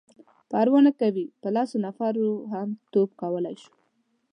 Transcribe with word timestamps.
_پروا 0.51 0.79
نه 0.87 0.91
کوي،. 0.99 1.25
په 1.41 1.47
لسو 1.55 1.77
نفرو 1.85 2.29
هم 2.51 2.69
توپ 2.91 3.09
کولای 3.21 3.55
شو. 3.63 3.73